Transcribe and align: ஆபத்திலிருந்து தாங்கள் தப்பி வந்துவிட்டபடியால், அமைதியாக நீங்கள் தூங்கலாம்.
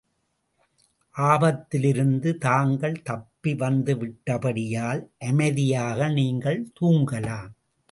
ஆபத்திலிருந்து 1.15 2.29
தாங்கள் 2.37 3.01
தப்பி 3.01 3.53
வந்துவிட்டபடியால், 3.53 5.01
அமைதியாக 5.29 6.09
நீங்கள் 6.09 6.61
தூங்கலாம். 6.81 7.51